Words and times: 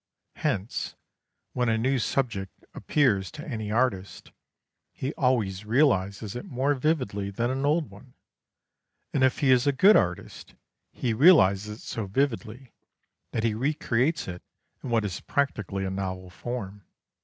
Hence, 0.37 0.95
when 1.53 1.69
a 1.69 1.77
new 1.77 1.99
subject 1.99 2.65
appears 2.73 3.29
to 3.33 3.47
any 3.47 3.69
artist, 3.69 4.31
he 4.91 5.13
always 5.13 5.63
realizes 5.63 6.35
it 6.35 6.45
more 6.45 6.73
vividly 6.73 7.29
than 7.29 7.51
an 7.51 7.67
old 7.67 7.91
one, 7.91 8.15
and 9.13 9.23
if 9.23 9.37
he 9.41 9.51
is 9.51 9.67
a 9.67 9.71
good 9.71 9.95
artist, 9.95 10.55
he 10.91 11.13
realizes 11.13 11.69
it 11.77 11.81
so 11.81 12.07
vividly 12.07 12.73
that 13.29 13.43
he 13.43 13.53
recreates 13.53 14.27
it 14.27 14.41
in 14.83 14.89
what 14.89 15.05
is 15.05 15.19
practically 15.19 15.85
a 15.85 15.91
novel 15.91 16.31
form. 16.31 16.83